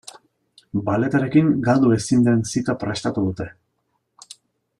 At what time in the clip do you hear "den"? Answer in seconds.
2.29-2.41